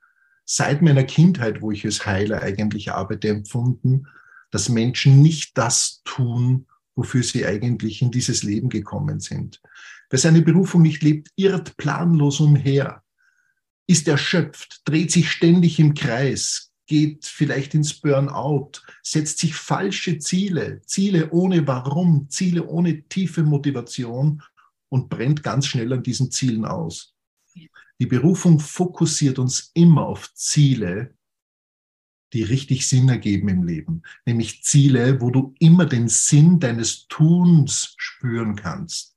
seit 0.46 0.82
meiner 0.82 1.04
Kindheit, 1.04 1.62
wo 1.62 1.72
ich 1.72 1.86
als 1.86 2.06
Heiler 2.06 2.42
eigentlich 2.42 2.92
arbeite, 2.92 3.30
empfunden, 3.30 4.08
dass 4.52 4.70
Menschen 4.70 5.22
nicht 5.22 5.58
das 5.58 6.02
tun, 6.04 6.68
wofür 6.96 7.24
sie 7.24 7.46
eigentlich 7.46 8.02
in 8.02 8.12
dieses 8.12 8.44
Leben 8.44 8.70
gekommen 8.70 9.20
sind. 9.20 9.62
Wer 10.10 10.20
seine 10.20 10.42
Berufung 10.42 10.82
nicht 10.82 11.02
lebt, 11.02 11.30
irrt 11.36 11.78
planlos 11.78 12.40
umher, 12.40 13.02
ist 13.88 14.08
erschöpft, 14.08 14.82
dreht 14.86 15.12
sich 15.12 15.32
ständig 15.32 15.80
im 15.80 15.94
Kreis, 15.94 16.73
geht 16.86 17.26
vielleicht 17.26 17.74
ins 17.74 17.94
Burnout, 17.94 18.72
setzt 19.02 19.40
sich 19.40 19.56
falsche 19.56 20.20
Ziele, 20.20 20.82
Ziele 20.86 21.32
ohne 21.32 21.66
Warum, 21.68 22.30
Ziele 22.30 22.66
ohne 22.66 23.04
tiefe 23.04 23.44
Motivation 23.44 24.42
und 24.90 25.10
brennt 25.10 25.44
ganz 25.44 25.68
schnell 25.68 25.94
an 25.94 26.04
diesen 26.04 26.32
Zielen 26.32 26.66
aus. 26.66 27.16
Die 28.00 28.06
Berufung 28.06 28.60
fokussiert 28.60 29.40
uns 29.40 29.72
immer 29.74 30.06
auf 30.06 30.34
Ziele, 30.34 31.16
die 32.34 32.44
richtig 32.44 32.88
Sinn 32.88 33.10
ergeben 33.10 33.48
im 33.48 33.64
Leben, 33.64 34.02
nämlich 34.26 34.64
Ziele, 34.64 35.22
wo 35.22 35.30
du 35.30 35.54
immer 35.60 35.86
den 35.86 36.10
Sinn 36.10 36.60
deines 36.60 37.08
Tuns 37.08 37.94
spüren 37.98 38.56
kannst. 38.56 39.16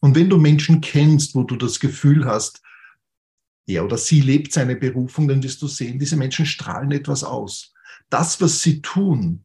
Und 0.00 0.14
wenn 0.14 0.28
du 0.28 0.36
Menschen 0.36 0.82
kennst, 0.82 1.34
wo 1.34 1.42
du 1.42 1.56
das 1.56 1.80
Gefühl 1.80 2.26
hast, 2.26 2.62
er 3.66 3.84
oder 3.84 3.96
sie 3.96 4.20
lebt 4.20 4.52
seine 4.52 4.76
Berufung, 4.76 5.28
dann 5.28 5.42
wirst 5.42 5.62
du 5.62 5.68
sehen, 5.68 5.98
diese 5.98 6.16
Menschen 6.16 6.46
strahlen 6.46 6.92
etwas 6.92 7.24
aus. 7.24 7.72
Das, 8.10 8.40
was 8.40 8.62
sie 8.62 8.82
tun, 8.82 9.44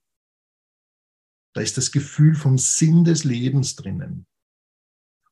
da 1.53 1.61
ist 1.61 1.77
das 1.77 1.91
Gefühl 1.91 2.35
vom 2.35 2.57
Sinn 2.57 3.03
des 3.03 3.23
Lebens 3.23 3.75
drinnen. 3.75 4.25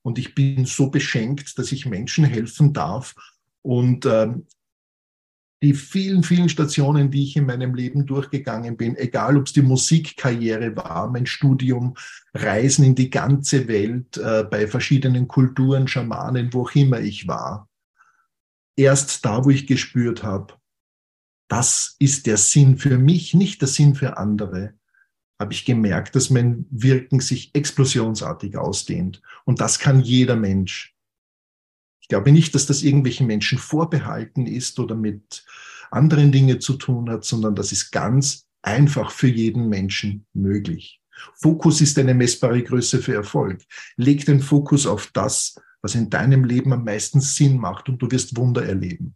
Und 0.01 0.17
ich 0.17 0.35
bin 0.35 0.65
so 0.65 0.89
beschenkt, 0.89 1.57
dass 1.59 1.71
ich 1.71 1.85
Menschen 1.85 2.23
helfen 2.23 2.73
darf. 2.73 3.13
Und 3.61 4.05
ähm, 4.05 4.47
die 5.61 5.73
vielen, 5.73 6.23
vielen 6.23 6.49
Stationen, 6.49 7.09
die 7.09 7.23
ich 7.23 7.35
in 7.35 7.45
meinem 7.45 7.73
Leben 7.73 8.05
durchgegangen 8.05 8.77
bin, 8.77 8.95
egal 8.95 9.37
ob 9.37 9.47
es 9.47 9.53
die 9.53 9.63
Musikkarriere 9.63 10.75
war, 10.75 11.09
mein 11.09 11.25
Studium, 11.25 11.95
Reisen 12.33 12.85
in 12.85 12.95
die 12.95 13.09
ganze 13.09 13.67
Welt, 13.67 14.17
äh, 14.17 14.43
bei 14.43 14.67
verschiedenen 14.67 15.27
Kulturen, 15.27 15.87
Schamanen, 15.87 16.53
wo 16.53 16.61
auch 16.63 16.75
immer 16.75 16.99
ich 16.99 17.27
war, 17.27 17.66
erst 18.77 19.25
da, 19.25 19.43
wo 19.43 19.49
ich 19.49 19.67
gespürt 19.67 20.23
habe, 20.23 20.53
das 21.49 21.95
ist 21.99 22.27
der 22.27 22.37
Sinn 22.37 22.77
für 22.77 22.97
mich, 22.97 23.33
nicht 23.33 23.61
der 23.61 23.67
Sinn 23.67 23.95
für 23.95 24.17
andere, 24.17 24.73
habe 25.39 25.53
ich 25.53 25.65
gemerkt, 25.65 26.15
dass 26.15 26.29
mein 26.29 26.65
Wirken 26.69 27.19
sich 27.19 27.53
explosionsartig 27.53 28.57
ausdehnt. 28.57 29.21
Und 29.45 29.61
das 29.61 29.79
kann 29.79 30.01
jeder 30.01 30.35
Mensch. 30.35 30.95
Ich 32.01 32.07
glaube 32.07 32.31
nicht, 32.31 32.55
dass 32.55 32.65
das 32.65 32.83
irgendwelchen 32.83 33.27
Menschen 33.27 33.57
vorbehalten 33.57 34.47
ist 34.47 34.79
oder 34.79 34.95
mit 34.95 35.45
anderen 35.91 36.31
Dingen 36.31 36.59
zu 36.59 36.73
tun 36.73 37.09
hat, 37.09 37.23
sondern 37.23 37.55
das 37.55 37.71
ist 37.71 37.91
ganz 37.91 38.47
einfach 38.61 39.11
für 39.11 39.27
jeden 39.27 39.69
Menschen 39.69 40.25
möglich. 40.33 41.01
Fokus 41.35 41.81
ist 41.81 41.97
eine 41.99 42.13
messbare 42.13 42.63
Größe 42.63 42.99
für 42.99 43.13
Erfolg. 43.13 43.61
Leg 43.95 44.25
den 44.25 44.41
Fokus 44.41 44.85
auf 44.85 45.07
das, 45.13 45.55
was 45.81 45.95
in 45.95 46.09
deinem 46.09 46.43
Leben 46.43 46.73
am 46.73 46.83
meisten 46.83 47.21
Sinn 47.21 47.57
macht 47.57 47.89
und 47.89 48.01
du 48.01 48.09
wirst 48.11 48.35
Wunder 48.37 48.65
erleben. 48.65 49.15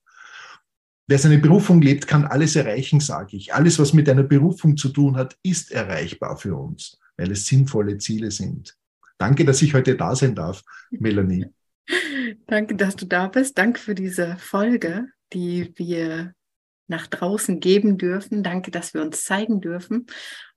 Wer 1.08 1.18
seine 1.18 1.40
Berufung 1.40 1.82
lebt, 1.82 2.08
kann 2.08 2.26
alles 2.26 2.56
erreichen, 2.56 3.00
sage 3.00 3.36
ich. 3.36 3.54
Alles, 3.54 3.80
was 3.80 3.94
mit 3.94 4.08
einer 4.08 4.24
Berufung 4.24 4.78
zu 4.78 4.90
tun 4.90 5.18
hat, 5.18 5.38
ist 5.44 5.72
erreichbar 5.72 6.38
für 6.38 6.56
uns, 6.56 6.98
weil 7.18 7.32
es 7.32 7.46
sinnvolle 7.48 7.98
Ziele 7.98 8.32
sind. 8.32 8.78
Danke, 9.18 9.44
dass 9.44 9.62
ich 9.62 9.74
heute 9.74 9.96
da 9.96 10.16
sein 10.16 10.36
darf, 10.36 10.64
Melanie. 10.90 11.48
Danke, 12.48 12.76
dass 12.76 12.96
du 12.96 13.06
da 13.06 13.28
bist. 13.28 13.58
Danke 13.58 13.80
für 13.80 13.96
diese 13.96 14.38
Folge, 14.38 15.08
die 15.34 15.74
wir 15.76 16.34
nach 16.88 17.08
draußen 17.08 17.60
geben 17.60 17.98
dürfen. 17.98 18.44
Danke, 18.44 18.72
dass 18.72 18.94
wir 18.94 19.02
uns 19.02 19.24
zeigen 19.24 19.62
dürfen. 19.62 20.06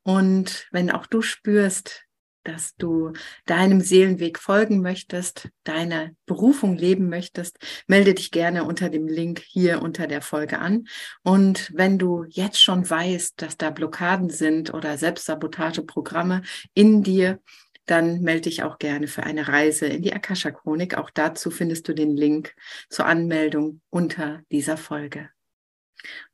Und 0.03 0.69
wenn 0.71 0.91
auch 0.91 1.07
du 1.07 1.23
spürst, 1.23 2.05
dass 2.45 2.77
du 2.77 3.13
deinem 3.47 3.81
Seelenweg 3.81 4.39
folgen 4.39 4.81
möchtest, 4.81 5.49
deine 5.65 6.17
Berufung 6.27 6.77
leben 6.77 7.09
möchtest, 7.09 7.59
melde 7.87 8.15
dich 8.15 8.31
gerne 8.31 8.65
unter 8.65 8.91
dem 8.91 9.09
Link 9.09 9.41
hier 9.41 9.83
unter 9.83 10.07
der 10.07 10.23
Folge 10.23 10.59
an. 10.59 10.87
Und 11.23 11.73
wenn 11.75 11.99
du 11.99 12.25
jetzt 12.29 12.63
schon 12.63 12.89
weißt, 12.89 13.41
dass 13.43 13.57
da 13.57 13.71
Blockaden 13.71 14.31
sind 14.31 14.73
oder 14.73 14.97
Selbstsabotageprogramme 14.99 16.43
in 16.75 17.03
dir, 17.03 17.41
dann 17.87 18.21
melde 18.21 18.43
dich 18.43 18.63
auch 18.63 18.79
gerne 18.79 19.09
für 19.09 19.25
eine 19.25 19.49
Reise 19.49 19.87
in 19.87 20.03
die 20.03 20.13
Akasha 20.13 20.51
Chronik. 20.51 20.97
Auch 20.97 21.11
dazu 21.11 21.51
findest 21.51 21.89
du 21.89 21.95
den 21.95 22.17
Link 22.17 22.55
zur 22.89 23.07
Anmeldung 23.07 23.81
unter 23.91 24.43
dieser 24.51 24.77
Folge. 24.77 25.29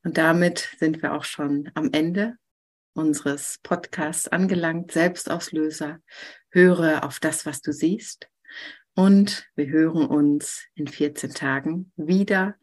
Und 0.03 0.19
damit 0.19 0.77
sind 0.79 1.03
wir 1.03 1.15
auch 1.15 1.25
schon 1.25 1.71
am 1.75 1.91
Ende 1.93 2.37
unseres 2.95 3.59
Podcasts 3.63 4.29
angelangt, 4.29 4.93
Selbstauslöser. 4.93 6.01
Höre 6.51 7.05
auf 7.05 7.21
das, 7.21 7.47
was 7.47 7.61
du 7.61 7.73
siehst. 7.73 8.29
Und 8.95 9.47
wir 9.55 9.69
hören 9.69 10.07
uns 10.07 10.65
in 10.75 10.87
14 10.87 11.33
Tagen 11.33 11.93
wieder. 11.97 12.57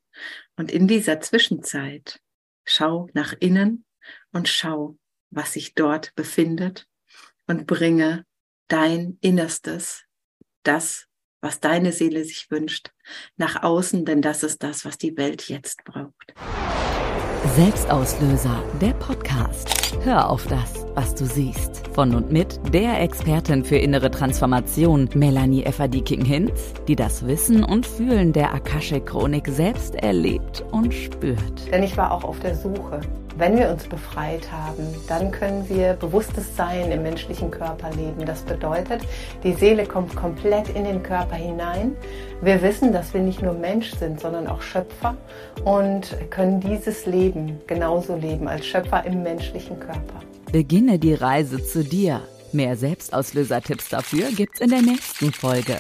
Und 0.55 0.71
in 0.71 0.87
dieser 0.87 1.19
Zwischenzeit 1.21 2.19
schau 2.65 3.07
nach 3.13 3.33
innen 3.39 3.85
und 4.31 4.49
schau, 4.49 4.97
was 5.29 5.53
sich 5.53 5.73
dort 5.73 6.13
befindet 6.15 6.87
und 7.47 7.65
bringe 7.67 8.25
dein 8.67 9.17
Innerstes, 9.21 10.03
das, 10.63 11.07
was 11.41 11.59
deine 11.59 11.91
Seele 11.91 12.23
sich 12.25 12.49
wünscht, 12.49 12.91
nach 13.37 13.63
außen, 13.63 14.05
denn 14.05 14.21
das 14.21 14.43
ist 14.43 14.63
das, 14.63 14.85
was 14.85 14.97
die 14.97 15.15
Welt 15.17 15.47
jetzt 15.49 15.83
braucht. 15.85 16.33
Selbstauslöser, 17.55 18.63
der 18.81 18.93
Podcast. 18.93 19.76
Hör 20.03 20.29
auf 20.29 20.47
das, 20.47 20.85
was 20.95 21.15
du 21.15 21.25
siehst. 21.25 21.87
Von 21.93 22.13
und 22.13 22.31
mit 22.31 22.59
der 22.73 23.01
Expertin 23.01 23.63
für 23.63 23.77
innere 23.77 24.11
Transformation, 24.11 25.09
Melanie 25.13 25.63
Efferdiking-Hinz, 25.63 26.73
die 26.87 26.95
das 26.95 27.25
Wissen 27.25 27.63
und 27.63 27.85
Fühlen 27.85 28.33
der 28.33 28.53
Akashe-Chronik 28.53 29.47
selbst 29.47 29.95
erlebt 29.95 30.63
und 30.71 30.93
spürt. 30.93 31.71
Denn 31.71 31.83
ich 31.83 31.97
war 31.97 32.11
auch 32.11 32.23
auf 32.23 32.39
der 32.39 32.55
Suche 32.55 33.01
wenn 33.37 33.57
wir 33.57 33.69
uns 33.69 33.83
befreit 33.85 34.51
haben, 34.51 34.83
dann 35.07 35.31
können 35.31 35.67
wir 35.69 35.93
bewusstes 35.93 36.55
Sein 36.55 36.91
im 36.91 37.03
menschlichen 37.03 37.51
Körper 37.51 37.91
leben. 37.91 38.25
Das 38.25 38.41
bedeutet, 38.41 39.01
die 39.43 39.53
Seele 39.53 39.85
kommt 39.85 40.15
komplett 40.15 40.69
in 40.69 40.83
den 40.83 41.03
Körper 41.03 41.35
hinein. 41.35 41.95
Wir 42.41 42.61
wissen, 42.61 42.91
dass 42.91 43.13
wir 43.13 43.21
nicht 43.21 43.41
nur 43.41 43.53
Mensch 43.53 43.91
sind, 43.95 44.19
sondern 44.19 44.47
auch 44.47 44.61
Schöpfer 44.61 45.15
und 45.63 46.15
können 46.29 46.59
dieses 46.59 47.05
Leben 47.05 47.59
genauso 47.67 48.15
leben 48.15 48.47
als 48.47 48.65
Schöpfer 48.65 49.05
im 49.05 49.23
menschlichen 49.23 49.79
Körper. 49.79 50.21
Beginne 50.51 50.97
die 50.97 51.13
Reise 51.13 51.63
zu 51.63 51.83
dir. 51.83 52.21
Mehr 52.53 52.75
Selbstauslöser-Tipps 52.75 53.89
dafür 53.89 54.29
gibt's 54.31 54.61
in 54.61 54.69
der 54.69 54.81
nächsten 54.81 55.33
Folge. 55.33 55.75